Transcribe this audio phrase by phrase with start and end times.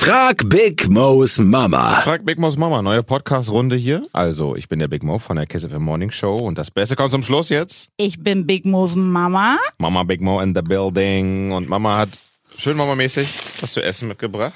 [0.00, 2.00] Frag Big Mo's Mama.
[2.02, 4.06] Frag Big Mo's Mama, neue Podcast-Runde hier.
[4.12, 6.94] Also, ich bin der Big Mo von der Kiss FM Morning Show und das Beste
[6.94, 7.88] kommt zum Schluss jetzt.
[7.96, 9.58] Ich bin Big Mo's Mama.
[9.78, 12.10] Mama Big Mo in the building und Mama hat
[12.56, 13.28] schön Mama-mäßig
[13.60, 14.54] was zu essen mitgebracht.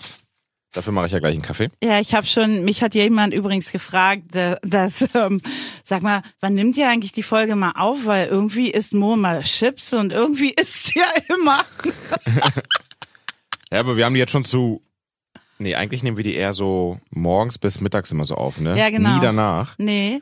[0.73, 1.71] Dafür mache ich ja gleich einen Kaffee.
[1.83, 4.23] Ja, ich habe schon, mich hat jemand übrigens gefragt,
[4.63, 5.43] dass, ähm,
[5.83, 8.07] sag mal, wann nimmt ihr eigentlich die Folge mal auf?
[8.07, 11.65] Weil irgendwie isst Mo mal Chips und irgendwie isst ja immer.
[13.73, 14.83] Ja, aber wir haben die jetzt schon zu.
[15.63, 18.77] Nee, eigentlich nehmen wir die eher so morgens bis mittags immer so auf, ne?
[18.77, 19.15] Ja, genau.
[19.15, 19.75] Nie danach.
[19.79, 20.21] Nee.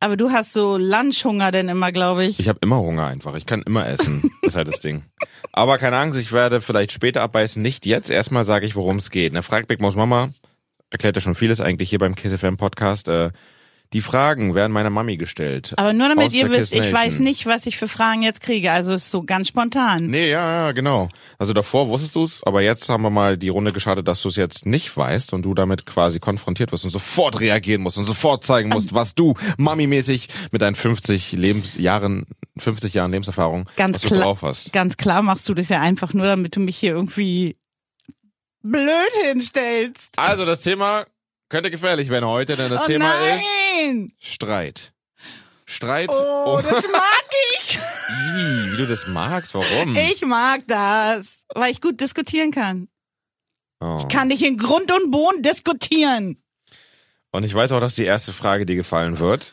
[0.00, 2.38] Aber du hast so Lunchhunger denn immer, glaube ich.
[2.38, 3.34] Ich habe immer Hunger einfach.
[3.34, 4.22] Ich kann immer essen.
[4.42, 5.02] Das ist halt das Ding.
[5.50, 7.60] Aber keine Angst, ich werde vielleicht später abbeißen.
[7.60, 8.10] Nicht jetzt.
[8.10, 9.32] Erstmal sage ich, worum es geht.
[9.32, 9.42] Ne?
[9.42, 10.28] Fragt Big Mo's Mama.
[10.90, 13.08] Erklärt ja schon vieles eigentlich hier beim Kiss FM Podcast.
[13.08, 13.30] Äh,
[13.92, 15.74] die Fragen werden meiner Mami gestellt.
[15.76, 18.72] Aber nur damit ihr wisst, ich weiß nicht, was ich für Fragen jetzt kriege.
[18.72, 20.06] Also es ist so ganz spontan.
[20.06, 21.08] Nee, ja, ja, genau.
[21.38, 24.36] Also davor wusstest du's, aber jetzt haben wir mal die Runde gestartet, dass du es
[24.36, 28.44] jetzt nicht weißt und du damit quasi konfrontiert wirst und sofort reagieren musst und sofort
[28.44, 32.26] zeigen musst, was du Mami-mäßig mit deinen 50 Lebens Jahren,
[32.58, 34.20] 50 Jahren Lebenserfahrung, Ganz was du klar.
[34.20, 34.72] drauf hast.
[34.72, 37.56] Ganz klar machst du das ja einfach nur, damit du mich hier irgendwie
[38.62, 40.10] blöd hinstellst.
[40.16, 41.06] Also das Thema
[41.48, 43.46] könnte gefährlich werden heute, denn das oh Thema ist
[43.78, 44.12] nein!
[44.18, 44.92] Streit.
[45.64, 46.08] Streit.
[46.10, 47.02] Oh, um- das mag
[47.58, 47.76] ich.
[47.76, 49.96] Ih, wie du das magst, warum?
[49.96, 52.88] Ich mag das, weil ich gut diskutieren kann.
[53.80, 54.06] Oh.
[54.10, 56.42] Kann ich in Grund und Boden diskutieren.
[57.32, 59.52] Und ich weiß auch, dass die erste Frage dir gefallen wird.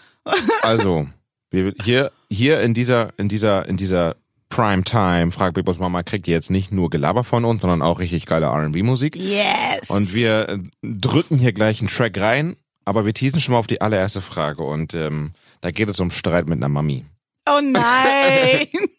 [0.62, 1.08] Also,
[1.50, 4.16] wir, hier, hier in dieser, in dieser, in dieser
[4.48, 7.82] Prime Time, Frag Big Boss Mama, kriegt ihr jetzt nicht nur Gelaber von uns, sondern
[7.82, 9.16] auch richtig geile R&B-Musik.
[9.16, 9.90] Yes.
[9.90, 13.82] Und wir drücken hier gleich einen Track rein, aber wir teasen schon mal auf die
[13.82, 15.32] allererste Frage und ähm,
[15.62, 17.06] da geht es um Streit mit einer Mami.
[17.48, 18.68] Oh nein.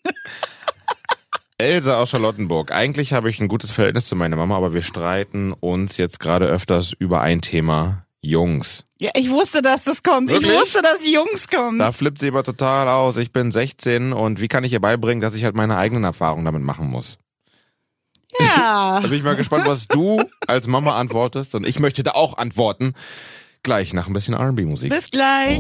[1.59, 2.73] Elsa aus Charlottenburg.
[2.73, 6.47] Eigentlich habe ich ein gutes Verhältnis zu meiner Mama, aber wir streiten uns jetzt gerade
[6.47, 8.85] öfters über ein Thema Jungs.
[8.99, 10.31] ja, ich wusste, dass das kommt.
[10.31, 10.51] Wirklich?
[10.51, 11.79] Ich wusste, dass Jungs kommen.
[11.79, 13.19] Da flippt sie aber total aus.
[13.19, 16.45] Ich bin 16 und wie kann ich ihr beibringen, dass ich halt meine eigenen Erfahrungen
[16.45, 17.19] damit machen muss?
[18.41, 19.01] ja.
[19.01, 22.37] Da bin ich mal gespannt, was du als Mama antwortest und ich möchte da auch
[22.37, 22.95] antworten.
[23.65, 24.91] Gleich nach ein bisschen R&B-Musik.
[24.91, 25.59] Bis gleich.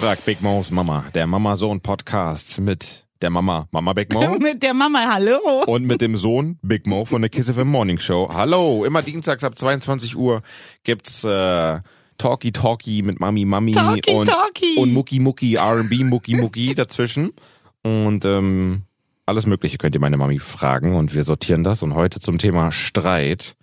[0.00, 5.04] Frag Big Mo's Mama, der Mama-Sohn-Podcast mit der Mama, Mama Big Mo Mit der Mama,
[5.12, 5.62] hallo.
[5.66, 8.30] und mit dem Sohn Big Mo von der Kiss FM Morning Show.
[8.32, 10.40] Hallo, immer dienstags ab 22 Uhr
[10.84, 11.80] gibt's äh,
[12.16, 14.78] Talkie Talkie mit Mami Mami Talkie und, Talkie.
[14.78, 17.34] und Mucki Mucki R&B Mucki Mucki dazwischen.
[17.82, 18.84] Und ähm,
[19.26, 21.82] alles Mögliche könnt ihr meine Mami fragen und wir sortieren das.
[21.82, 23.54] Und heute zum Thema Streit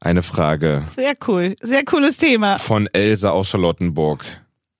[0.00, 1.54] eine Frage Sehr cool.
[1.62, 2.58] Sehr cooles Thema.
[2.58, 4.24] von Elsa aus Charlottenburg.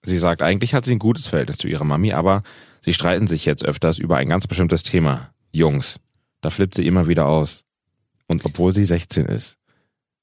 [0.05, 2.43] Sie sagt, eigentlich hat sie ein gutes Verhältnis zu ihrer Mami, aber
[2.81, 5.33] sie streiten sich jetzt öfters über ein ganz bestimmtes Thema.
[5.53, 6.01] Jungs.
[6.41, 7.63] Da flippt sie immer wieder aus.
[8.27, 9.59] Und obwohl sie 16 ist.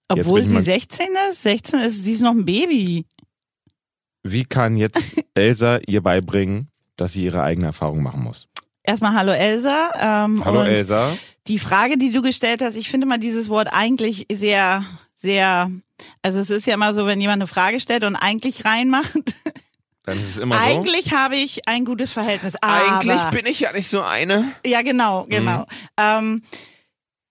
[0.10, 3.06] Obwohl sie mal- 16 ist, 16 ist, sie ist noch ein Baby.
[4.24, 8.48] Wie kann jetzt Elsa ihr beibringen, dass sie ihre eigene Erfahrung machen muss?
[8.84, 9.92] Erstmal hallo Elsa.
[10.26, 11.18] Ähm, Hallo Elsa.
[11.48, 14.84] Die Frage, die du gestellt hast, ich finde mal dieses Wort eigentlich sehr,
[15.16, 15.72] sehr,
[16.22, 19.16] also es ist ja immer so, wenn jemand eine Frage stellt und eigentlich reinmacht.
[20.04, 20.64] Dann ist es immer so.
[20.64, 22.54] Eigentlich habe ich ein gutes Verhältnis.
[22.62, 24.52] Aber, Eigentlich bin ich ja nicht so eine.
[24.66, 25.30] Ja, genau, Mhm.
[25.30, 25.66] genau.
[25.98, 26.44] Ähm,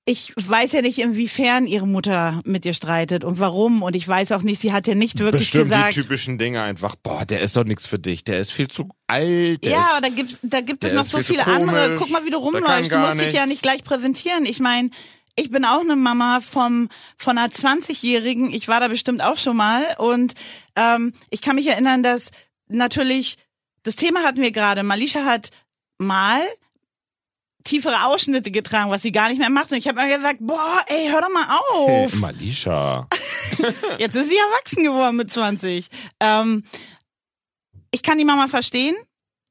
[0.08, 3.82] ich weiß ja nicht, inwiefern ihre Mutter mit ihr streitet und warum.
[3.82, 5.96] Und ich weiß auch nicht, sie hat ja nicht wirklich Bestimmt gesagt.
[5.96, 8.88] die typischen Dinge einfach, boah, der ist doch nichts für dich, der ist viel zu
[9.06, 9.66] alt.
[9.66, 11.88] Ja, ist, da gibt's, da gibt es noch so viel viele andere.
[11.88, 12.90] komisch, Guck mal, wie du rumläufst.
[12.90, 13.48] Du musst dich ja nichts.
[13.48, 14.46] nicht gleich präsentieren.
[14.46, 14.88] Ich meine,
[15.36, 16.88] ich bin auch eine Mama vom
[17.18, 18.50] von einer 20-Jährigen.
[18.50, 20.32] Ich war da bestimmt auch schon mal und
[20.74, 22.30] ähm, ich kann mich erinnern, dass
[22.68, 23.36] natürlich
[23.82, 24.82] das Thema hatten wir gerade.
[24.84, 25.50] Malisha hat
[25.98, 26.40] mal
[27.68, 29.70] tiefere Ausschnitte getragen, was sie gar nicht mehr macht.
[29.70, 32.12] Und ich habe mir gesagt, boah, ey, hör doch mal auf.
[32.12, 33.06] Hey, Malisha.
[33.98, 35.86] Jetzt ist sie erwachsen geworden mit 20.
[36.20, 36.64] Ähm,
[37.90, 38.96] ich kann die Mama verstehen.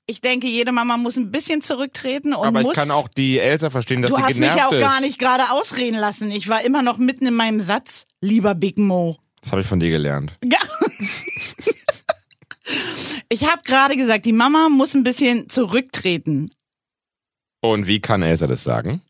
[0.10, 2.72] Ich denke, jede Mama muss ein bisschen zurücktreten und Aber muss.
[2.72, 4.80] ich kann auch die Elsa verstehen, dass du sie hast mich genervt ja auch ist.
[4.80, 6.32] gar nicht gerade ausreden lassen.
[6.32, 9.18] Ich war immer noch mitten in meinem Satz, lieber Big Mo.
[9.42, 10.34] Das habe ich von dir gelernt.
[10.44, 10.58] Ja.
[13.30, 16.50] Ich habe gerade gesagt, die Mama muss ein bisschen zurücktreten.
[17.62, 19.02] Und wie kann Elsa das sagen?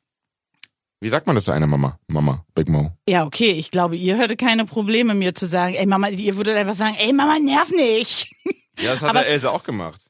[1.00, 2.00] Wie sagt man das zu einer Mama?
[2.08, 2.92] Mama, Big Mo.
[3.08, 6.58] Ja, okay, ich glaube, ihr hättet keine Probleme, mir zu sagen, ey Mama, ihr würdet
[6.58, 8.30] einfach sagen, ey Mama, nerv nicht.
[8.80, 10.08] Ja, das hat der Elsa auch gemacht.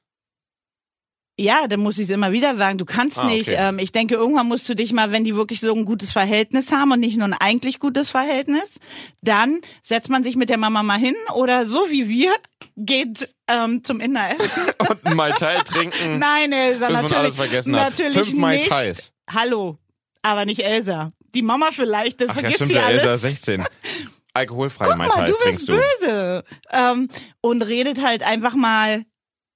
[1.39, 3.37] Ja, dann muss ich es immer wieder sagen, du kannst Ah, okay.
[3.37, 3.49] nicht.
[3.53, 6.71] Ähm, ich denke, irgendwann musst du dich mal, wenn die wirklich so ein gutes Verhältnis
[6.73, 8.79] haben und nicht nur ein eigentlich gutes Verhältnis,
[9.21, 12.33] dann setzt man sich mit der Mama mal hin oder so wie wir
[12.77, 14.71] geht ähm, zum Inneressen.
[14.89, 17.89] Und ein Mai Tai trinken, Nein, Elsa, bis man natürlich, alles vergessen hat.
[17.91, 18.65] natürlich Fünf Mai.
[18.69, 19.11] Tais.
[19.29, 19.77] Hallo,
[20.21, 21.11] aber nicht Elsa.
[21.35, 23.03] Die Mama vielleicht, dann Ach ja, vergisst stimmt, sie der alles.
[23.03, 23.63] Elsa 16.
[24.33, 26.43] Alkoholfrei, Guck Mai mal, Tais du bist trinkst böse.
[26.71, 27.09] Ähm,
[27.41, 29.03] und redet halt einfach mal.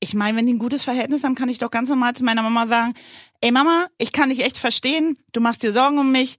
[0.04, 2.42] Ich meine, wenn die ein gutes Verhältnis haben, kann ich doch ganz normal zu meiner
[2.42, 2.96] Mama sagen,
[3.40, 6.38] ey Mama, ich kann dich echt verstehen, du machst dir Sorgen um mich,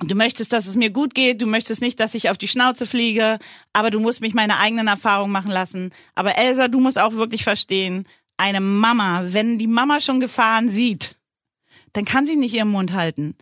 [0.00, 2.86] du möchtest, dass es mir gut geht, du möchtest nicht, dass ich auf die Schnauze
[2.86, 3.38] fliege,
[3.72, 5.92] aber du musst mich meine eigenen Erfahrungen machen lassen.
[6.14, 8.06] Aber Elsa, du musst auch wirklich verstehen,
[8.36, 11.16] eine Mama, wenn die Mama schon Gefahren sieht,
[11.92, 13.36] dann kann sie nicht ihren Mund halten.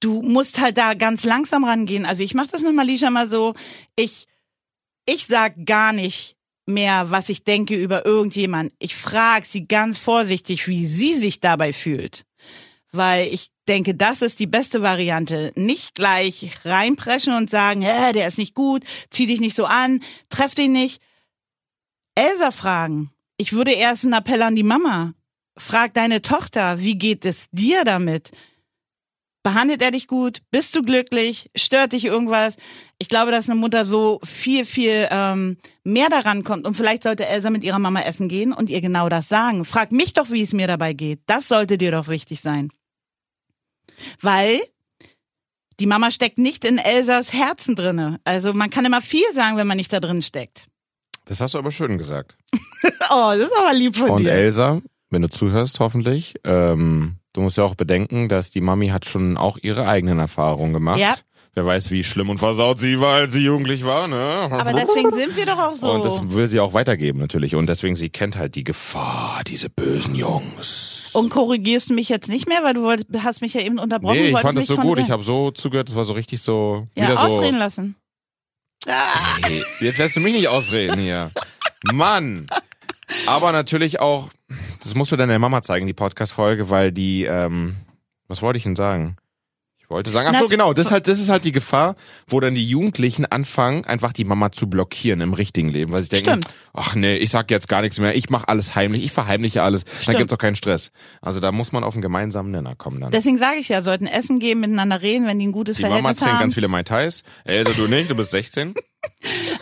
[0.00, 2.04] Du musst halt da ganz langsam rangehen.
[2.04, 3.54] Also ich mache das mit Malisha mal so,
[3.96, 4.26] ich,
[5.06, 8.72] ich sag gar nicht mehr, was ich denke über irgendjemand.
[8.78, 12.26] Ich frage sie ganz vorsichtig, wie sie sich dabei fühlt.
[12.96, 15.52] Weil ich denke, das ist die beste Variante.
[15.54, 20.00] Nicht gleich reinpreschen und sagen, hä, der ist nicht gut, zieh dich nicht so an,
[20.28, 21.02] treff den nicht.
[22.14, 23.10] Elsa fragen.
[23.36, 25.12] Ich würde erst einen Appell an die Mama.
[25.58, 28.30] Frag deine Tochter, wie geht es dir damit?
[29.42, 30.42] Behandelt er dich gut?
[30.50, 31.50] Bist du glücklich?
[31.54, 32.56] Stört dich irgendwas?
[32.98, 36.66] Ich glaube, dass eine Mutter so viel, viel ähm, mehr daran kommt.
[36.66, 39.64] Und vielleicht sollte Elsa mit ihrer Mama essen gehen und ihr genau das sagen.
[39.64, 41.20] Frag mich doch, wie es mir dabei geht.
[41.26, 42.70] Das sollte dir doch wichtig sein.
[44.20, 44.60] Weil
[45.80, 48.20] die Mama steckt nicht in Elsas Herzen drinne.
[48.24, 50.66] Also man kann immer viel sagen, wenn man nicht da drin steckt.
[51.26, 52.36] Das hast du aber schön gesagt.
[53.10, 54.32] Oh, das ist aber lieb von Und dir.
[54.32, 54.80] Elsa,
[55.10, 59.36] wenn du zuhörst, hoffentlich, ähm, du musst ja auch bedenken, dass die Mami hat schon
[59.36, 60.98] auch ihre eigenen Erfahrungen gemacht.
[60.98, 61.14] Ja.
[61.56, 64.18] Wer weiß, wie schlimm und versaut sie war, als sie jugendlich war, ne?
[64.18, 65.90] aber deswegen sind wir doch auch so.
[65.90, 67.54] Und das will sie auch weitergeben natürlich.
[67.54, 71.12] Und deswegen, sie kennt halt die Gefahr, diese bösen Jungs.
[71.14, 74.18] Und korrigierst du mich jetzt nicht mehr, weil du wollt, hast mich ja eben unterbrochen.
[74.18, 74.98] nee, ich fand das so gut.
[74.98, 77.26] Ich habe so zugehört, das war so richtig so, ja, wieder so.
[77.26, 77.96] ausreden lassen.
[78.86, 81.30] Ah, Hey, jetzt lässt du mich nicht ausreden hier.
[81.90, 82.46] Mann.
[83.26, 84.28] Aber natürlich auch,
[84.82, 87.76] das musst du deiner Mama zeigen, die Podcast-Folge, weil die, ähm,
[88.28, 89.16] was wollte ich denn sagen?
[89.86, 91.94] Ich wollte sagen, ach so, genau, das ist halt, das ist halt die Gefahr,
[92.26, 96.08] wo dann die Jugendlichen anfangen, einfach die Mama zu blockieren im richtigen Leben, weil sie
[96.08, 96.48] denken, Stimmt.
[96.74, 99.84] ach nee, ich sag jetzt gar nichts mehr, ich mache alles heimlich, ich verheimliche alles,
[99.84, 100.18] dann Stimmt.
[100.18, 100.90] gibt's auch keinen Stress.
[101.22, 103.12] Also da muss man auf einen gemeinsamen Nenner kommen dann.
[103.12, 105.94] Deswegen sage ich ja, sollten essen gehen, miteinander reden, wenn die ein gutes die Mama
[105.98, 106.40] Verhältnis trinkt haben.
[106.40, 107.22] ganz viele Mai Tais.
[107.44, 108.74] Elsa, du nicht, du bist 16.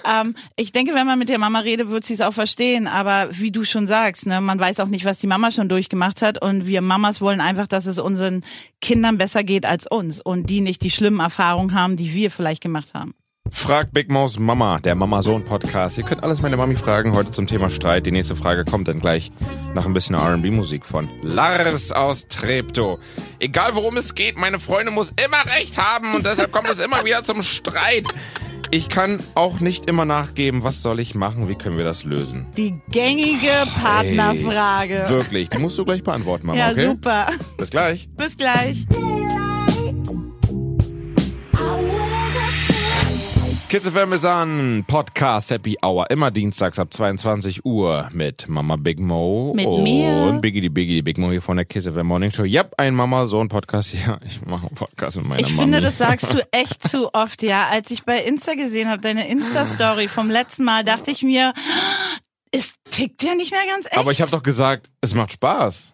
[0.06, 2.86] Ähm, ich denke, wenn man mit der Mama redet, wird sie es auch verstehen.
[2.86, 6.20] Aber wie du schon sagst, ne, man weiß auch nicht, was die Mama schon durchgemacht
[6.20, 6.42] hat.
[6.42, 8.44] Und wir Mamas wollen einfach, dass es unseren
[8.82, 12.62] Kindern besser geht als uns und die nicht die schlimmen Erfahrungen haben, die wir vielleicht
[12.62, 13.14] gemacht haben.
[13.50, 15.98] Frag Big Maus Mama, der Mama-Sohn-Podcast.
[15.98, 18.04] Ihr könnt alles meine Mami fragen, heute zum Thema Streit.
[18.04, 19.30] Die nächste Frage kommt dann gleich
[19.74, 22.98] nach ein bisschen R&B-Musik von Lars aus Treptow.
[23.38, 27.04] Egal worum es geht, meine Freundin muss immer recht haben und deshalb kommt es immer
[27.04, 28.06] wieder zum Streit.
[28.70, 30.62] Ich kann auch nicht immer nachgeben.
[30.62, 31.48] Was soll ich machen?
[31.48, 32.46] Wie können wir das lösen?
[32.56, 33.50] Die gängige
[33.80, 35.04] Partnerfrage.
[35.08, 36.88] Wirklich, die musst du gleich beantworten, Mama, ja, okay?
[36.88, 37.26] super.
[37.58, 38.08] Bis gleich.
[38.16, 38.84] Bis gleich.
[43.74, 46.08] Kids FM ist an Podcast Happy Hour.
[46.08, 50.38] Immer dienstags ab 22 Uhr mit Mama Big Mo Mit und mir.
[50.40, 52.44] Biggie die Biggie die Big Mo hier von der Kiss FM Morning Show.
[52.44, 54.20] Yep, ein Mama-Sohn-Podcast hier.
[54.24, 55.62] Ich mache einen Podcast mit meiner Ich Mami.
[55.62, 57.66] finde, das sagst du echt zu oft, ja.
[57.66, 61.52] Als ich bei Insta gesehen habe, deine Insta-Story vom letzten Mal, dachte ich mir,
[62.52, 63.98] es tickt ja nicht mehr ganz echt.
[63.98, 65.93] Aber ich habe doch gesagt, es macht Spaß.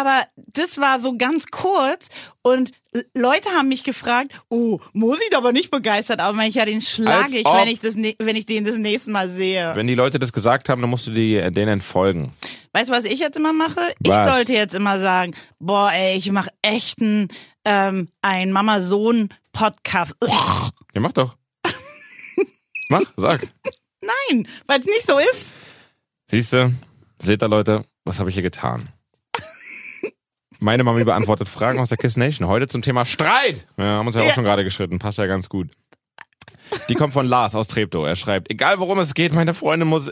[0.00, 2.08] Aber das war so ganz kurz
[2.40, 2.70] und
[3.14, 7.36] Leute haben mich gefragt, oh, Mo sieht aber nicht begeistert, aber ich ja den schlage
[7.36, 9.72] ich, wenn ich das, ne- wenn ich den das nächste Mal sehe.
[9.74, 12.32] Wenn die Leute das gesagt haben, dann musst du die, denen folgen.
[12.72, 13.80] Weißt du, was ich jetzt immer mache?
[14.02, 14.32] Ich Was?
[14.34, 17.28] sollte jetzt immer sagen, boah, ey, ich mache echt einen,
[17.66, 20.14] ähm, ein Mama-Sohn-Podcast.
[20.94, 21.36] Ja, mach doch.
[22.88, 23.46] mach, sag.
[24.00, 25.52] Nein, weil es nicht so ist.
[26.30, 26.72] Siehst du,
[27.20, 28.88] seht ihr Leute, was habe ich hier getan?
[30.60, 32.46] Meine Mami beantwortet Fragen aus der Kiss Nation.
[32.46, 33.66] Heute zum Thema Streit.
[33.76, 34.30] Wir haben uns ja, Ja.
[34.30, 34.98] auch schon gerade geschritten.
[34.98, 35.70] Passt ja ganz gut.
[36.88, 38.06] Die kommt von Lars aus Treptow.
[38.06, 40.10] Er schreibt, egal worum es geht, meine Freundin muss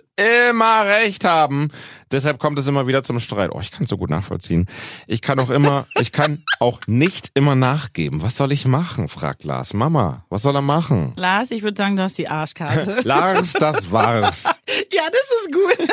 [0.51, 1.71] immer recht haben.
[2.11, 3.51] Deshalb kommt es immer wieder zum Streit.
[3.53, 4.67] Oh, ich kann es so gut nachvollziehen.
[5.07, 8.23] Ich kann auch immer, ich kann auch nicht immer nachgeben.
[8.23, 9.09] Was soll ich machen?
[9.09, 9.73] fragt Lars.
[9.75, 11.13] Mama, was soll er machen?
[11.17, 13.01] Lars, ich würde sagen, du hast die Arschkarte.
[13.05, 14.45] Lars, das war's.
[14.93, 15.89] ja, das ist gut.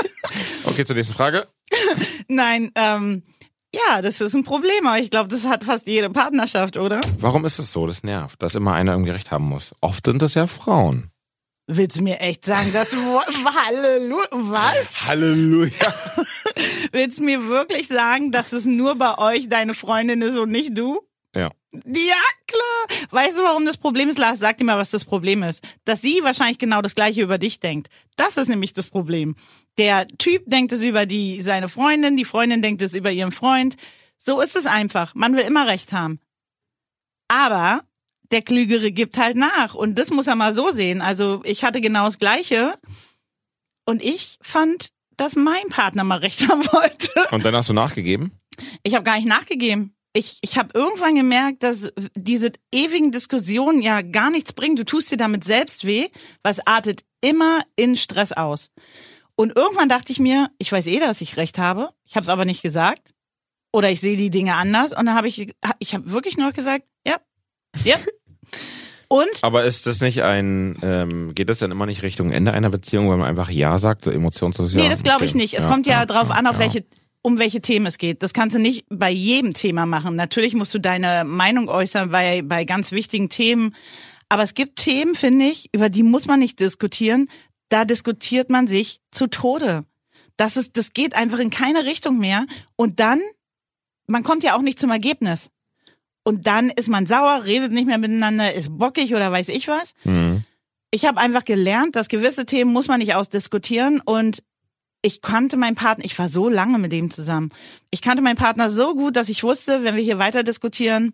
[0.65, 1.45] Okay, zur nächsten Frage.
[2.27, 3.21] Nein, ähm,
[3.75, 7.01] ja, das ist ein Problem, aber ich glaube, das hat fast jede Partnerschaft, oder?
[7.19, 7.87] Warum ist es so?
[7.87, 9.73] Das nervt, dass immer einer irgendwie recht haben muss.
[9.81, 11.11] Oft sind es ja Frauen.
[11.67, 12.95] Willst du mir echt sagen, dass
[13.65, 15.07] Halleluja, was?
[15.07, 15.93] Halleluja.
[16.91, 20.77] Willst du mir wirklich sagen, dass es nur bei euch deine Freundin ist und nicht
[20.77, 21.01] du?
[21.85, 22.15] Ja.
[22.47, 22.99] Klar.
[23.09, 24.39] Weißt du, warum das Problem ist, Lars?
[24.39, 25.67] Sag dir mal, was das Problem ist.
[25.83, 27.87] Dass sie wahrscheinlich genau das Gleiche über dich denkt.
[28.17, 29.35] Das ist nämlich das Problem.
[29.77, 33.75] Der Typ denkt es über die, seine Freundin, die Freundin denkt es über ihren Freund.
[34.17, 35.15] So ist es einfach.
[35.15, 36.19] Man will immer Recht haben.
[37.27, 37.83] Aber
[38.31, 39.73] der Klügere gibt halt nach.
[39.73, 41.01] Und das muss er mal so sehen.
[41.01, 42.77] Also ich hatte genau das Gleiche.
[43.85, 47.09] Und ich fand, dass mein Partner mal recht haben wollte.
[47.31, 48.31] Und dann hast du nachgegeben?
[48.83, 49.94] Ich habe gar nicht nachgegeben.
[50.17, 54.77] Ich, ich habe irgendwann gemerkt, dass diese ewigen Diskussionen ja gar nichts bringen.
[54.77, 56.07] Du tust dir damit selbst weh,
[56.41, 58.71] was artet immer in Stress aus.
[59.35, 61.89] Und irgendwann dachte ich mir, ich weiß eh, dass ich recht habe.
[62.05, 63.13] Ich habe es aber nicht gesagt.
[63.73, 64.93] Oder ich sehe die Dinge anders.
[64.93, 67.17] Und dann habe ich, ich habe wirklich nur gesagt, ja,
[67.83, 67.97] ja.
[69.07, 69.27] Und?
[69.41, 73.11] Aber ist das nicht ein, ähm, geht das dann immer nicht Richtung Ende einer Beziehung,
[73.11, 74.81] wenn man einfach Ja sagt, so emotionslos Ja?
[74.81, 75.53] Nee, das glaube ich nicht.
[75.53, 76.85] Es Ja, kommt ja, ja, drauf ja, an, auf welche,
[77.25, 78.21] um welche Themen es geht.
[78.21, 80.15] Das kannst du nicht bei jedem Thema machen.
[80.15, 83.73] Natürlich musst du deine Meinung äußern bei, bei ganz wichtigen Themen.
[84.29, 87.27] Aber es gibt Themen, finde ich, über die muss man nicht diskutieren.
[87.69, 89.85] Da diskutiert man sich zu Tode.
[90.37, 92.45] Das ist, das geht einfach in keine Richtung mehr.
[92.75, 93.19] Und dann,
[94.05, 95.49] man kommt ja auch nicht zum Ergebnis.
[96.23, 99.95] Und dann ist man sauer, redet nicht mehr miteinander, ist bockig oder weiß ich was
[100.03, 100.43] Mhm.
[100.91, 104.43] ich habe einfach gelernt, dass gewisse Themen muss man nicht ausdiskutieren und
[105.05, 107.51] ich kannte meinen Partner, ich war so lange mit dem zusammen.
[107.91, 111.13] Ich kannte meinen Partner so gut, dass ich wusste, wenn wir hier weiter diskutieren,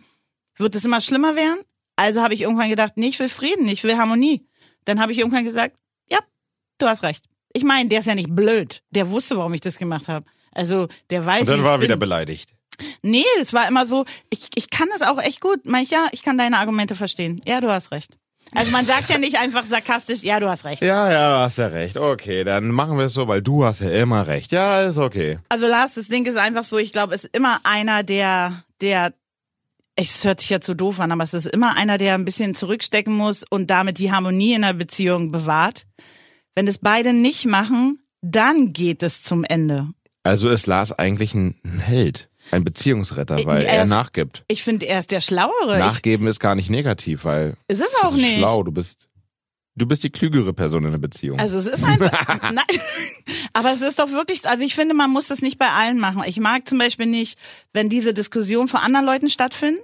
[0.56, 1.60] wird es immer schlimmer werden.
[1.98, 4.48] Also habe ich irgendwann gedacht, nee, ich will Frieden, ich will Harmonie.
[4.86, 5.76] Dann habe ich irgendwann gesagt,
[6.10, 6.20] ja,
[6.78, 7.26] du hast recht.
[7.52, 8.82] Ich meine, der ist ja nicht blöd.
[8.92, 10.26] Der wusste, warum ich das gemacht habe.
[10.54, 11.42] Also, der weiß.
[11.42, 12.56] Und dann war er wieder beleidigt.
[13.02, 15.66] Nee, es war immer so, ich, ich kann das auch echt gut.
[15.66, 17.42] Mach ich, ja, ich kann deine Argumente verstehen.
[17.46, 18.18] Ja, du hast recht.
[18.54, 20.82] Also man sagt ja nicht einfach sarkastisch, ja, du hast recht.
[20.82, 21.98] Ja, ja, hast ja recht.
[21.98, 24.52] Okay, dann machen wir es so, weil du hast ja immer recht.
[24.52, 25.40] Ja, ist okay.
[25.50, 29.14] Also Lars, das Ding ist einfach so, ich glaube, es ist immer einer, der, der,
[29.96, 32.54] es hört sich ja zu doof an, aber es ist immer einer, der ein bisschen
[32.54, 35.86] zurückstecken muss und damit die Harmonie in der Beziehung bewahrt.
[36.54, 39.88] Wenn es beide nicht machen, dann geht es zum Ende.
[40.24, 44.44] Also ist Lars eigentlich ein Held, ein Beziehungsretter, weil er er ist- nachgibt.
[44.48, 45.78] Ich finde, er ist der Schlauere.
[45.78, 48.38] Nachgeben ist gar nicht negativ, weil es ist das auch ist nicht.
[48.38, 48.64] schlau.
[48.64, 49.08] Du bist,
[49.76, 51.40] du bist die klügere Person in der Beziehung.
[51.40, 52.12] Also es ist einfach,
[52.52, 52.66] nein,
[53.54, 56.24] aber es ist doch wirklich, also ich finde, man muss das nicht bei allen machen.
[56.26, 57.38] Ich mag zum Beispiel nicht,
[57.74, 59.80] wenn diese Diskussionen vor anderen Leuten stattfinden.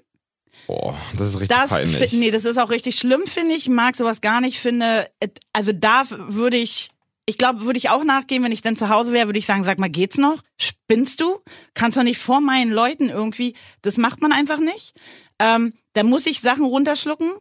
[0.65, 2.11] Boah, das ist richtig Das, peinlich.
[2.13, 3.67] nee, das ist auch richtig schlimm, finde ich.
[3.67, 4.59] Ich mag sowas gar nicht.
[4.59, 5.07] Finde,
[5.53, 6.89] also da würde ich,
[7.29, 9.65] ich glaube, würde ich auch nachgehen, wenn ich dann zu Hause wäre, würde ich sagen,
[9.65, 10.41] sag mal, geht's noch?
[10.57, 11.39] Spinnst du?
[11.73, 13.53] Kannst doch nicht vor meinen Leuten irgendwie.
[13.81, 14.93] Das macht man einfach nicht.
[15.37, 17.33] Ähm, da muss ich Sachen runterschlucken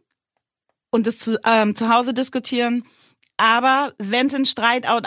[0.91, 2.83] und das zu, ähm, zu Hause diskutieren.
[3.37, 5.05] Aber wenn es in Streit out,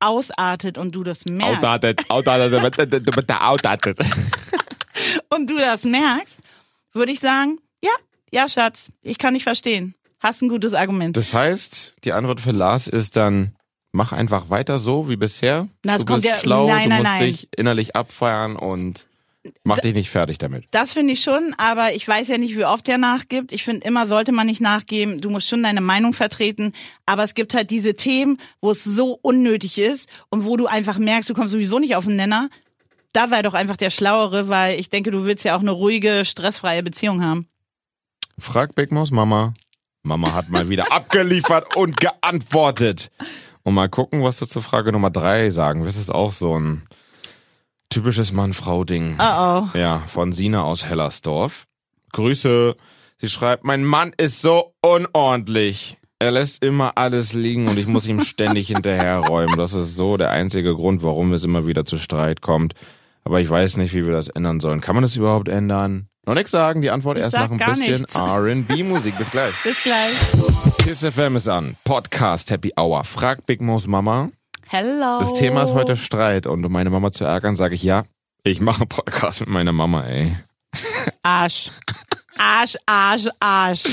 [0.00, 3.98] ausartet und du das merkst, Outdated, outdated, outdated.
[5.34, 6.38] und du das merkst,
[6.92, 7.92] würde ich sagen, ja,
[8.30, 9.94] ja, Schatz, ich kann dich verstehen.
[10.18, 11.16] Hast ein gutes Argument.
[11.16, 13.54] Das heißt, die Antwort für Lars ist dann,
[13.92, 15.68] mach einfach weiter so wie bisher.
[15.84, 17.22] Na, es du kommt bist ja- schlau, nein, du nein, musst nein.
[17.24, 19.06] dich innerlich abfeiern und
[19.64, 20.64] mach dich nicht fertig damit.
[20.70, 23.52] Das finde ich schon, aber ich weiß ja nicht, wie oft er nachgibt.
[23.52, 25.18] Ich finde, immer sollte man nicht nachgeben.
[25.20, 26.72] Du musst schon deine Meinung vertreten.
[27.06, 30.98] Aber es gibt halt diese Themen, wo es so unnötig ist und wo du einfach
[30.98, 32.48] merkst, du kommst sowieso nicht auf den Nenner.
[33.12, 36.24] Da sei doch einfach der Schlauere, weil ich denke, du willst ja auch eine ruhige,
[36.24, 37.48] stressfreie Beziehung haben.
[38.38, 39.54] Frag Big Maus Mama.
[40.02, 43.10] Mama hat mal wieder abgeliefert und geantwortet.
[43.62, 45.84] Und mal gucken, was du zur Frage Nummer drei sagen.
[45.84, 46.82] Das ist auch so ein
[47.90, 49.16] typisches Mann-Frau-Ding.
[49.18, 49.78] Oh oh.
[49.78, 51.64] Ja, von Sina aus Hellersdorf.
[52.12, 52.76] Grüße.
[53.18, 55.98] Sie schreibt, mein Mann ist so unordentlich.
[56.18, 59.56] Er lässt immer alles liegen und ich muss ihm ständig hinterherräumen.
[59.56, 62.74] Das ist so der einzige Grund, warum es immer wieder zu Streit kommt.
[63.24, 64.80] Aber ich weiß nicht, wie wir das ändern sollen.
[64.80, 66.08] Kann man das überhaupt ändern?
[66.26, 68.04] Noch nichts sagen, die Antwort Ich erst nach ein bisschen.
[68.14, 69.16] R&B-Musik.
[69.18, 69.54] Bis gleich.
[69.64, 70.69] Bis gleich.
[70.82, 71.76] Kiss FM ist an.
[71.84, 73.04] Podcast Happy Hour.
[73.04, 74.30] Frag Big Mo's Mama.
[74.68, 75.18] Hello.
[75.20, 78.04] Das Thema ist heute Streit und um meine Mama zu ärgern, sage ich ja.
[78.44, 80.36] Ich mache Podcast mit meiner Mama, ey.
[81.22, 81.70] Arsch.
[82.38, 83.84] Arsch, Arsch, Arsch.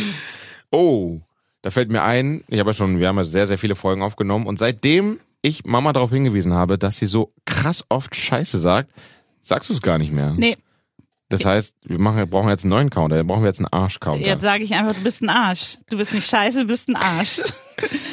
[0.72, 1.20] Oh,
[1.62, 4.01] da fällt mir ein, ich habe ja schon, wir haben ja sehr, sehr viele Folgen
[4.01, 8.89] aufgenommen und seitdem ich Mama darauf hingewiesen habe, dass sie so krass oft Scheiße sagt,
[9.41, 10.34] sagst du es gar nicht mehr.
[10.38, 10.58] Nee,
[11.29, 14.25] Das heißt, wir machen, brauchen jetzt einen neuen Counter, dann brauchen wir jetzt einen Arsch-Counter.
[14.25, 15.77] jetzt sage ich einfach, du bist ein Arsch.
[15.89, 17.41] Du bist nicht scheiße, du bist ein Arsch.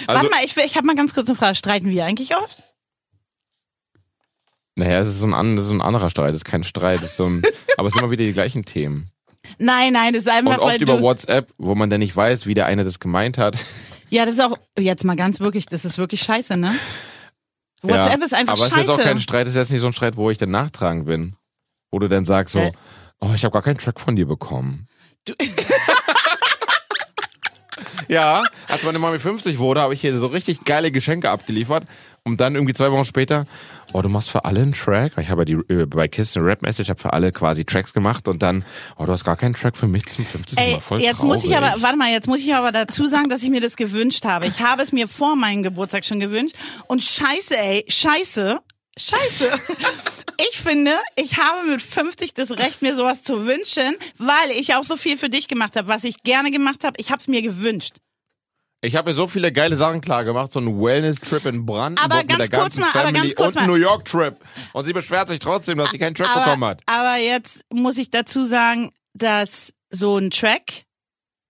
[0.07, 1.55] Also- Warte mal, ich, ich habe mal ganz kurz eine Frage.
[1.55, 2.63] Streiten wir eigentlich oft?
[4.75, 6.99] Naja, es ist so ein, das ist so ein anderer Streit, es ist kein Streit,
[6.99, 7.43] es ist so ein,
[7.79, 9.07] aber es sind immer wieder die gleichen Themen.
[9.59, 12.55] Nein, nein, das ist einfach, Und oft über WhatsApp, wo man dann nicht weiß, wie
[12.55, 13.57] der eine das gemeint hat.
[14.11, 16.75] Ja, das ist auch, jetzt mal ganz wirklich, das ist wirklich scheiße, ne?
[17.83, 18.75] WhatsApp ja, ist einfach aber scheiße.
[18.75, 20.39] es ist jetzt auch kein Streit, es ist jetzt nicht so ein Streit, wo ich
[20.39, 21.37] dann nachtragend bin.
[21.91, 22.73] Wo du dann sagst so, Hä?
[23.21, 24.89] Oh, ich habe gar keinen Track von dir bekommen.
[25.25, 25.35] Du-
[28.07, 31.85] Ja, als meine Mami 50 wurde, habe ich hier so richtig geile Geschenke abgeliefert.
[32.23, 33.47] Und dann irgendwie zwei Wochen später,
[33.95, 35.13] oh, du machst für alle einen Track.
[35.19, 38.29] Ich habe ja die äh, bei Kiss eine Rap-Message, habe für alle quasi Tracks gemacht
[38.29, 38.63] und dann,
[38.97, 40.59] oh, du hast gar keinen Track für mich zum 50.
[40.59, 41.35] Ey, Mal voll jetzt traurig.
[41.43, 43.75] muss ich aber, warte mal, jetzt muss ich aber dazu sagen, dass ich mir das
[43.77, 44.47] gewünscht habe.
[44.47, 46.55] Ich habe es mir vor meinem Geburtstag schon gewünscht.
[46.87, 48.59] Und scheiße, ey, scheiße,
[48.99, 49.51] scheiße.
[50.51, 54.83] Ich finde, ich habe mit 50 das Recht, mir sowas zu wünschen, weil ich auch
[54.83, 55.89] so viel für dich gemacht habe.
[55.89, 57.99] Was ich gerne gemacht habe, ich habe es mir gewünscht.
[58.81, 62.17] Ich habe mir so viele geile Sachen klar gemacht, so ein Wellness-Trip in Brandenburg Aber
[62.17, 63.67] mit der ganzen mal, aber Family ganz kurz und mal.
[63.67, 64.37] New York-Trip.
[64.75, 66.83] Und sie beschwert sich trotzdem, dass sie keinen Track bekommen hat.
[66.87, 70.85] aber jetzt muss ich dazu sagen, dass so ein Track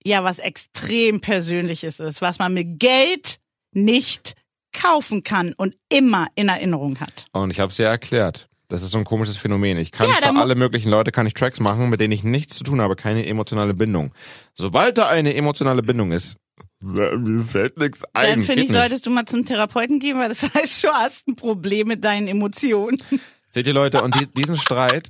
[0.05, 3.39] ja was extrem Persönliches ist, was man mit Geld
[3.73, 4.35] nicht
[4.75, 7.25] kaufen kann und immer in Erinnerung hat.
[7.31, 8.47] Und ich habe es ja erklärt.
[8.67, 9.77] Das ist so ein komisches Phänomen.
[9.77, 12.55] Ich kann Ja, für alle möglichen Leute kann ich Tracks machen, mit denen ich nichts
[12.57, 14.11] zu tun habe, keine emotionale Bindung.
[14.53, 16.37] Sobald da eine emotionale Bindung ist,
[16.81, 18.29] mir fällt nichts ein.
[18.29, 18.77] Dann finde ich, nicht.
[18.77, 22.27] solltest du mal zum Therapeuten gehen, weil das heißt, du hast ein Problem mit deinen
[22.27, 23.01] Emotionen.
[23.49, 25.09] Seht ihr Leute, und die, diesen Streit,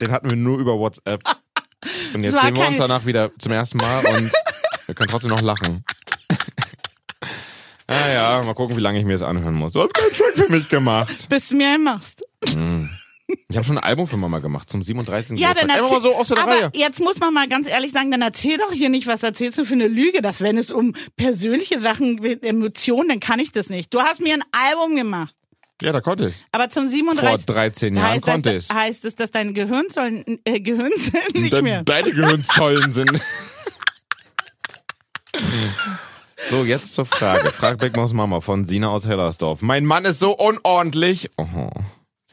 [0.00, 1.22] den hatten wir nur über WhatsApp.
[2.14, 4.32] Und jetzt sehen wir uns danach wieder zum ersten Mal und
[4.86, 5.84] wir können trotzdem noch lachen.
[7.88, 9.72] Ah ja, mal gucken, wie lange ich mir das anhören muss.
[9.72, 11.28] Du hast keinen Track für mich gemacht.
[11.28, 12.24] Bis du mir einen machst.
[13.48, 15.38] Ich habe schon ein Album für Mama gemacht, zum 37.
[15.38, 15.78] Ja, dann Geburtstag.
[15.78, 16.70] Einfach mal so aus der aber Reihe.
[16.74, 19.64] jetzt muss man mal ganz ehrlich sagen, dann erzähl doch hier nicht, was erzählst du
[19.64, 23.68] für eine Lüge, dass wenn es um persönliche Sachen mit Emotionen, dann kann ich das
[23.68, 23.92] nicht.
[23.94, 25.34] Du hast mir ein Album gemacht.
[25.82, 27.46] Ja, da konnte ich Aber zum Vor 37.
[27.46, 31.82] 13 Jahren heißt, konnte ich heißt es, dass deine Gehirnzellen, äh, Gehirnzellen nicht Dann mehr.
[31.82, 33.10] Deine Gehirnzollen sind.
[36.50, 37.50] So, jetzt zur Frage.
[37.50, 39.62] Frag Beckmaus Mama von Sina aus Hellersdorf.
[39.62, 41.30] Mein Mann ist so unordentlich.
[41.36, 41.70] Oh,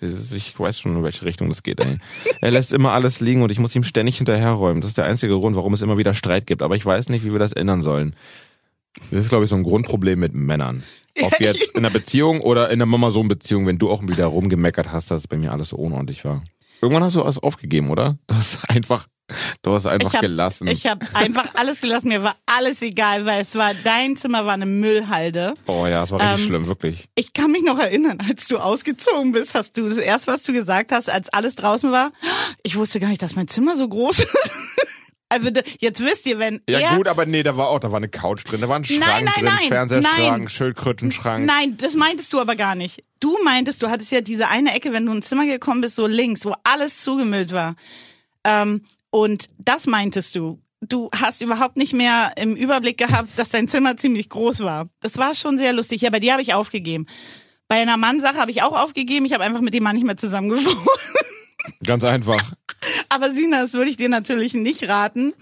[0.02, 1.98] ich weiß schon, in welche Richtung das geht, ey.
[2.42, 4.82] Er lässt immer alles liegen und ich muss ihm ständig hinterherräumen.
[4.82, 6.62] Das ist der einzige Grund, warum es immer wieder Streit gibt.
[6.62, 8.16] Aber ich weiß nicht, wie wir das ändern sollen.
[9.10, 10.84] Das ist, glaube ich, so ein Grundproblem mit Männern.
[11.22, 15.10] Ob jetzt in einer Beziehung oder in einer Mama-Sohn-Beziehung, wenn du auch wieder rumgemeckert hast,
[15.10, 16.44] dass es bei mir alles so unordentlich war.
[16.82, 18.18] Irgendwann hast du alles aufgegeben, oder?
[18.28, 19.08] Du hast einfach,
[19.62, 20.68] du hast einfach ich hab, gelassen.
[20.68, 22.10] Ich habe einfach alles gelassen.
[22.10, 25.54] Mir war alles egal, weil es war dein Zimmer war eine Müllhalde.
[25.68, 27.10] oh ja, es war richtig Ähm, schlimm, wirklich.
[27.16, 30.54] Ich kann mich noch erinnern, als du ausgezogen bist, hast du das erste, was du
[30.54, 32.12] gesagt hast, als alles draußen war.
[32.64, 34.52] Ich wusste gar nicht, dass mein Zimmer so groß ist.
[35.30, 37.98] Also jetzt wisst ihr, wenn Ja er gut, aber nee, da war auch, da war
[37.98, 40.48] eine Couch drin, da war ein Schrank Nein, nein, drin, nein, Fernsehschrank, nein.
[40.50, 41.46] Schildkrötenschrank.
[41.48, 43.02] Nein, das meintest du aber gar nicht.
[43.20, 46.06] Du meintest, du hattest ja diese eine Ecke, wenn du ins Zimmer gekommen bist, so
[46.06, 47.76] links, wo alles zugemüllt war.
[48.44, 48.82] Ähm,
[49.14, 50.60] und das meintest du.
[50.82, 54.90] Du hast überhaupt nicht mehr im Überblick gehabt, dass dein Zimmer ziemlich groß war.
[55.02, 56.02] Das war schon sehr lustig.
[56.02, 57.06] Ja, bei dir habe ich aufgegeben.
[57.68, 59.28] Bei einer Mannsache habe ich auch aufgegeben.
[59.28, 60.90] Ich habe einfach mit dem Mann nicht mehr zusammengewohnt.
[61.86, 62.42] Ganz einfach.
[63.08, 65.34] Aber Sina, das würde ich dir natürlich nicht raten.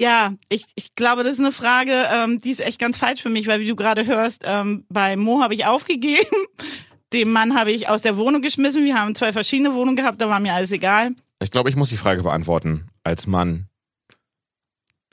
[0.00, 3.30] Ja, ich, ich glaube, das ist eine Frage, ähm, die ist echt ganz falsch für
[3.30, 6.46] mich, weil wie du gerade hörst, ähm, bei Mo habe ich aufgegeben.
[7.12, 8.84] Dem Mann habe ich aus der Wohnung geschmissen.
[8.84, 11.16] Wir haben zwei verschiedene Wohnungen gehabt, da war mir alles egal.
[11.40, 12.88] Ich glaube, ich muss die Frage beantworten.
[13.04, 13.68] Als Mann.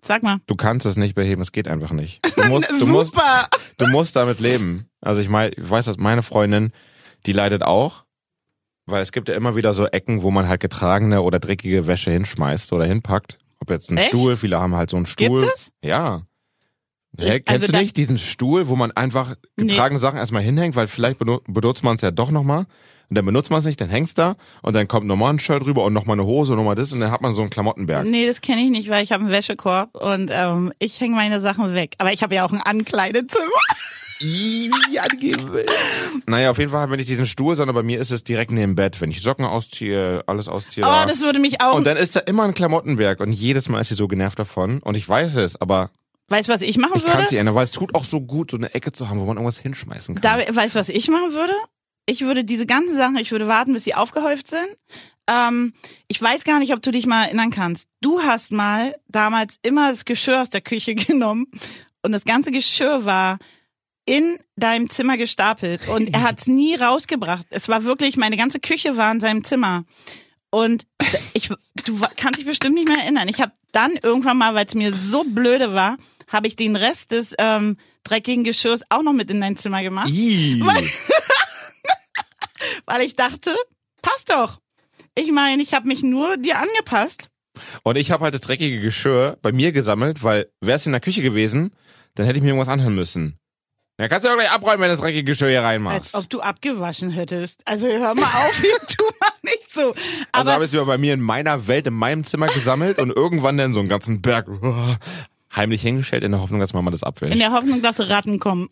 [0.04, 0.40] Sag mal.
[0.46, 2.20] Du kannst es nicht beheben, es geht einfach nicht.
[2.38, 3.16] Du musst, du musst,
[3.78, 4.88] du musst damit leben.
[5.02, 6.72] Also ich meine, ich weiß, dass meine Freundin,
[7.26, 8.06] die leidet auch,
[8.86, 12.12] weil es gibt ja immer wieder so Ecken, wo man halt getragene oder dreckige Wäsche
[12.12, 13.40] hinschmeißt oder hinpackt.
[13.60, 14.08] Ob jetzt ein Echt?
[14.10, 15.42] Stuhl, viele haben halt so einen Stuhl.
[15.42, 15.72] Gibt es?
[15.82, 16.24] Ja.
[17.18, 19.68] Hä, kennst also du nicht diesen Stuhl, wo man einfach Nee.
[19.68, 22.66] getragene Sachen erstmal hinhängt, weil vielleicht benu- benutzt man es ja doch nochmal
[23.10, 25.66] und dann benutzt man es nicht, dann hängt's da und dann kommt nochmal ein Shirt
[25.66, 28.06] rüber und nochmal eine Hose und nochmal das und dann hat man so einen Klamottenberg.
[28.08, 31.42] Nee, das kenne ich nicht, weil ich habe einen Wäschekorb und ähm, ich hänge meine
[31.42, 31.96] Sachen weg.
[32.00, 33.46] Aber ich habe ja auch ein Ankleidezimmer.
[36.26, 38.52] Naja, auf jeden Fall habe ich nicht diesen Stuhl, sondern bei mir ist es direkt
[38.52, 39.02] neben dem Bett.
[39.02, 40.86] Wenn ich Socken ausziehe, alles ausziehe.
[40.86, 41.04] Aber da.
[41.04, 41.74] Oh, das würde mich auch.
[41.76, 44.80] und dann ist da immer ein Klamottenberg und jedes Mal ist sie so genervt davon
[44.80, 45.90] und ich weiß es, aber
[46.30, 47.30] weißt du, was ich machen ich kann würde?
[47.30, 49.38] sie ändern, weil es tut auch so gut, so eine Ecke zu haben, wo man
[49.38, 50.56] irgendwas hinschmeißen Da, kann.
[50.56, 51.54] weißt du, was ich machen würde?
[52.06, 54.68] Ich würde diese ganzen Sachen, ich würde warten, bis sie aufgehäuft sind.
[55.28, 55.74] Ähm,
[56.08, 57.88] ich weiß gar nicht, ob du dich mal erinnern kannst.
[58.02, 61.48] Du hast mal damals immer das Geschirr aus der Küche genommen
[62.04, 63.40] und das ganze Geschirr war
[64.06, 67.48] in deinem Zimmer gestapelt und er hat es nie rausgebracht.
[67.50, 69.84] Es war wirklich, meine ganze Küche war in seinem Zimmer.
[70.52, 70.86] Und
[71.34, 71.50] ich,
[71.86, 73.28] du kannst dich bestimmt nicht mehr erinnern.
[73.28, 77.12] Ich habe dann irgendwann mal, weil es mir so blöde war, habe ich den Rest
[77.12, 80.10] des ähm, dreckigen Geschirrs auch noch mit in dein Zimmer gemacht.
[82.86, 83.56] Weil ich dachte,
[84.02, 84.60] passt doch.
[85.16, 87.30] Ich meine, ich habe mich nur dir angepasst.
[87.84, 91.02] Und ich habe halt das dreckige Geschirr bei mir gesammelt, weil wäre es in der
[91.02, 91.74] Küche gewesen,
[92.16, 93.40] dann hätte ich mir irgendwas anhören müssen.
[93.98, 96.16] Ja, kannst du ja gleich abräumen, wenn du das dreckige Geschirr hier Als reinmachst.
[96.16, 97.62] ob du abgewaschen hättest.
[97.64, 99.92] Also hör mal auf, hier tu mal nicht so.
[99.92, 99.98] also
[100.34, 103.12] Aber habe ich es über bei mir in meiner Welt, in meinem Zimmer gesammelt und
[103.16, 104.48] irgendwann dann so einen ganzen Berg.
[105.56, 107.40] Heimlich hingestellt in der Hoffnung, dass Mama das In abwäscht.
[107.40, 108.70] der Hoffnung, dass Ratten kommen.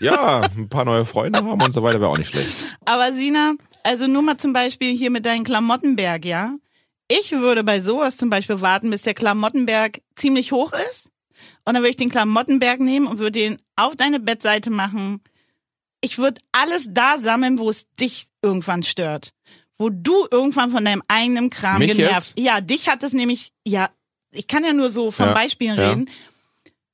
[0.00, 2.76] Ja, ein paar neue Freunde haben und so weiter wäre auch nicht schlecht.
[2.84, 6.54] Aber Sina, also nur mal zum Beispiel hier mit deinem Klamottenberg, ja?
[7.08, 11.10] Ich würde bei sowas zum Beispiel warten, bis der Klamottenberg ziemlich hoch ist.
[11.64, 15.20] Und dann würde ich den Klamottenberg nehmen und würde den auf deine Bettseite machen.
[16.00, 19.30] Ich würde alles da sammeln, wo es dich irgendwann stört.
[19.76, 22.34] Wo du irgendwann von deinem eigenen Kram Mich genervt.
[22.36, 22.38] jetzt?
[22.38, 23.90] Ja, dich hat es nämlich, ja,
[24.34, 25.90] ich kann ja nur so von Ja, Beispielen ja.
[25.90, 26.10] reden.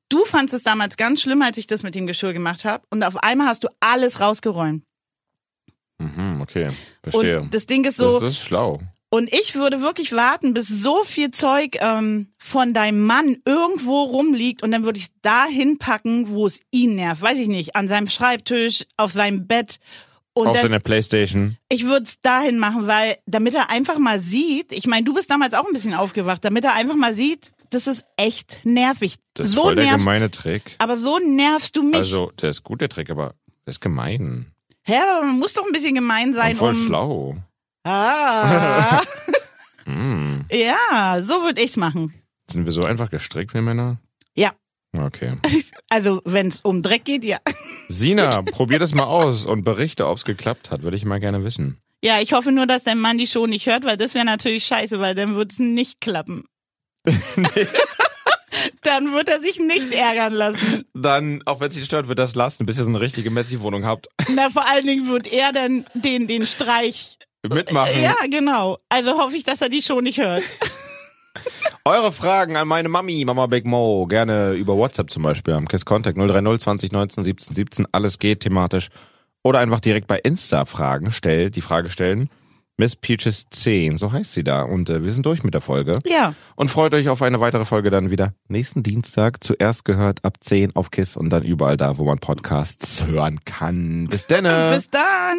[0.09, 2.85] Du fandst es damals ganz schlimm, als ich das mit dem Geschirr gemacht habe.
[2.91, 4.83] Und auf einmal hast du alles rausgeräumt.
[5.99, 6.71] Mhm, okay,
[7.03, 7.41] verstehe.
[7.43, 8.81] Und das Ding ist so, das ist schlau.
[9.11, 14.63] und ich würde wirklich warten, bis so viel Zeug ähm, von deinem Mann irgendwo rumliegt
[14.63, 17.21] und dann würde ich es dahin packen, wo es ihn nervt.
[17.21, 19.79] Weiß ich nicht, an seinem Schreibtisch, auf seinem Bett.
[20.33, 21.57] Und Auf seiner Playstation.
[21.69, 25.29] ich würde es dahin machen, weil damit er einfach mal sieht, ich meine, du bist
[25.31, 29.17] damals auch ein bisschen aufgewacht, damit er einfach mal sieht, das ist echt nervig.
[29.35, 30.77] Das ist so voll der nervst, gemeine Trick.
[30.79, 31.97] aber so nervst du mich.
[31.97, 33.35] Also, der ist gut, der Trick, aber
[33.67, 34.53] der ist gemein.
[34.83, 36.87] Hä, aber man muss doch ein bisschen gemein sein, Und voll um.
[36.87, 37.37] schlau.
[37.85, 39.03] Ah.
[39.85, 40.43] Hm.
[40.51, 42.15] ja, so würde ich's machen.
[42.51, 43.99] Sind wir so einfach gestrickt, wir Männer?
[44.35, 44.53] Ja.
[44.97, 45.33] Okay.
[45.93, 47.39] Also, wenn's um Dreck geht, ja.
[47.89, 50.83] Sina, probier das mal aus und berichte, ob's geklappt hat.
[50.83, 51.81] Würde ich mal gerne wissen.
[52.05, 54.65] Ja, ich hoffe nur, dass dein Mann die Show nicht hört, weil das wäre natürlich
[54.67, 56.45] scheiße, weil dann wird's nicht klappen.
[58.83, 60.85] dann wird er sich nicht ärgern lassen.
[60.95, 63.85] Dann, auch wenn es dich stört, wird das lassen, bis ihr so eine richtige Messi-Wohnung
[63.85, 64.07] habt.
[64.29, 67.19] Na, vor allen Dingen wird er dann den, den Streich.
[67.43, 68.01] Mitmachen.
[68.01, 68.79] Ja, genau.
[68.89, 70.43] Also hoffe ich, dass er die Show nicht hört.
[71.91, 75.85] Eure Fragen an meine Mami, Mama Big Mo, gerne über WhatsApp zum Beispiel am Kiss
[75.85, 77.87] Contact 030 20 19 17 17.
[77.91, 78.91] Alles geht thematisch.
[79.43, 82.31] Oder einfach direkt bei Insta Fragen stell, die Frage stellen.
[82.77, 84.63] Miss Peaches 10, so heißt sie da.
[84.63, 85.99] Und äh, wir sind durch mit der Folge.
[86.07, 86.35] Ja.
[86.55, 89.43] Und freut euch auf eine weitere Folge dann wieder nächsten Dienstag.
[89.43, 94.07] Zuerst gehört ab 10 auf Kiss und dann überall da, wo man Podcasts hören kann.
[94.09, 94.45] Bis dann.
[94.77, 95.39] Bis dann.